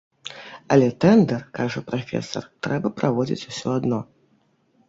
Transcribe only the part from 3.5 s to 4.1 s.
усё адно.